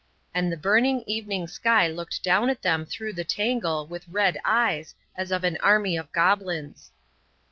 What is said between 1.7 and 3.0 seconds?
looked down at them